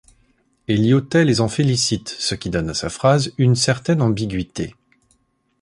[0.67, 4.73] Et Lyautey les en félicite, ce qui donne à sa phrase une certaine ambiguïté.